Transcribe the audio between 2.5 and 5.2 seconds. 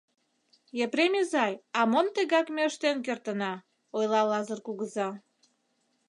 ме ыштен кертына,— ойла Лазыр кугыза.